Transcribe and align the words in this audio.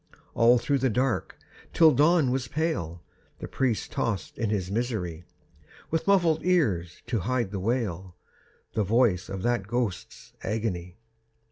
All 0.33 0.57
through 0.57 0.79
the 0.79 0.89
dark, 0.89 1.37
till 1.73 1.91
dawn 1.91 2.31
was 2.31 2.47
pale, 2.47 3.03
The 3.37 3.47
priest 3.47 3.91
tossed 3.91 4.35
in 4.39 4.49
his 4.49 4.71
misery, 4.71 5.25
With 5.91 6.07
muffled 6.07 6.43
ears 6.43 7.03
to 7.05 7.19
hide 7.19 7.51
the 7.51 7.59
wail, 7.59 8.15
The 8.73 8.83
voice 8.83 9.29
of 9.29 9.43
that 9.43 9.67
ghost's 9.67 10.33
agony. 10.41 10.97